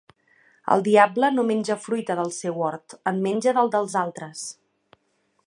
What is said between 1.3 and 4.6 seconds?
no menja fruita del seu hort, en menja del dels altres.